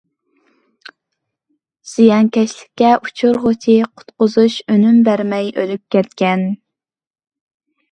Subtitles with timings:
[1.91, 6.49] زىيانكەشلىككە ئۇچرىغۇچى قۇتقۇزۇش ئۈنۈم بەرمەي ئۆلۈپ كەتكەن.